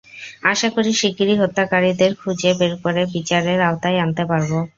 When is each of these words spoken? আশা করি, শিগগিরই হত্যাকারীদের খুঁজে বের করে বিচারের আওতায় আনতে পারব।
আশা 0.43 0.67
করি, 0.75 0.91
শিগগিরই 0.93 1.39
হত্যাকারীদের 1.41 2.11
খুঁজে 2.21 2.51
বের 2.59 2.73
করে 2.83 3.01
বিচারের 3.15 3.59
আওতায় 3.67 4.01
আনতে 4.03 4.23
পারব। 4.31 4.51